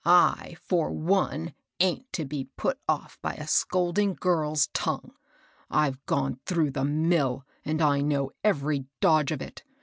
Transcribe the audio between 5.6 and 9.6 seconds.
Pve gone through the mill, and I know every dodge of